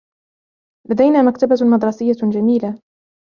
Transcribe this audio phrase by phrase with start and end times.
[0.89, 2.79] لدينا مكتبة مدرسية جميلة.